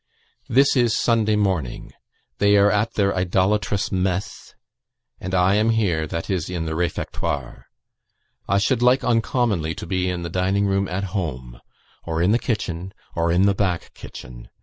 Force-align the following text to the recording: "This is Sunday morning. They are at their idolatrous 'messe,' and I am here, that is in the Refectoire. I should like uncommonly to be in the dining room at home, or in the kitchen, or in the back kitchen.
"This 0.49 0.75
is 0.75 0.97
Sunday 0.97 1.35
morning. 1.35 1.91
They 2.39 2.57
are 2.57 2.71
at 2.71 2.95
their 2.95 3.15
idolatrous 3.15 3.91
'messe,' 3.91 4.55
and 5.19 5.35
I 5.35 5.53
am 5.53 5.69
here, 5.69 6.07
that 6.07 6.27
is 6.27 6.49
in 6.49 6.65
the 6.65 6.71
Refectoire. 6.71 7.65
I 8.49 8.57
should 8.57 8.81
like 8.81 9.03
uncommonly 9.03 9.75
to 9.75 9.85
be 9.85 10.09
in 10.09 10.23
the 10.23 10.29
dining 10.29 10.65
room 10.65 10.87
at 10.87 11.03
home, 11.13 11.59
or 12.03 12.19
in 12.19 12.31
the 12.31 12.39
kitchen, 12.39 12.95
or 13.15 13.31
in 13.31 13.43
the 13.43 13.53
back 13.53 13.93
kitchen. 13.93 14.49